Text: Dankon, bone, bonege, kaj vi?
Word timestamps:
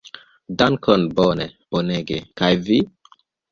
Dankon, 0.61 1.05
bone, 1.19 1.47
bonege, 1.77 2.19
kaj 2.43 2.53
vi? 2.71 2.83